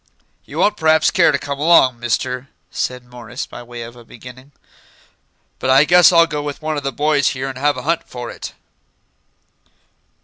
[0.45, 4.51] "You won't p'raps care to come along, Mister," said Morris, by way of a beginning;
[5.59, 8.05] "but I guess I'll go with one of the boys here and have a hunt
[8.07, 8.55] for it."